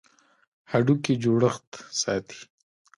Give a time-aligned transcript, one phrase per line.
[0.71, 1.69] هډوکي جوړښت
[2.01, 2.39] ساتي.